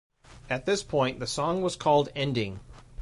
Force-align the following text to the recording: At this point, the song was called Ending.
At 0.49 0.65
this 0.65 0.81
point, 0.81 1.19
the 1.19 1.27
song 1.27 1.61
was 1.61 1.75
called 1.75 2.09
Ending. 2.15 2.59